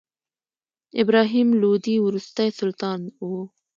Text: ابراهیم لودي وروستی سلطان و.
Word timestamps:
ابراهیم 1.01 1.47
لودي 1.61 1.95
وروستی 2.05 2.49
سلطان 2.59 2.99
و. 3.25 3.29